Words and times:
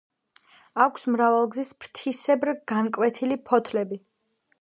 აქვს 0.85 1.03
მრავალგზის 1.15 1.69
ფრთისებრ 1.83 2.51
განკვეთილი 2.73 3.39
ფოთლები. 3.51 4.01